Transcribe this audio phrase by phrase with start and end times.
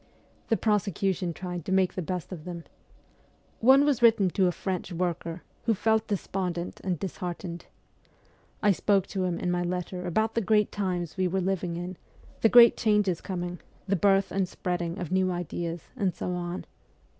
[0.47, 2.63] The prosecution tried to make the best of them.
[3.59, 7.67] One was written to a French worker, who felt despondent and disheartened.
[8.63, 11.97] I spoke to him in my letter about the great times we were living in,
[12.41, 16.65] the great changes coming, the birth and spreading of new ideas, and so on.